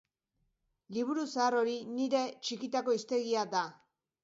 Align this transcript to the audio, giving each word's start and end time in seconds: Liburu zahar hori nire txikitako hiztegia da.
Liburu 0.97 1.25
zahar 1.33 1.59
hori 1.59 1.77
nire 1.99 2.23
txikitako 2.47 2.99
hiztegia 2.99 3.47
da. 3.55 3.65